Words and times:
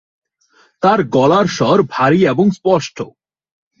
তাঁর 0.83 0.99
গলার 1.07 1.47
স্বর 1.47 1.77
ভারি 1.89 2.19
এবং 2.27 2.45
স্পষ্ট। 2.51 2.97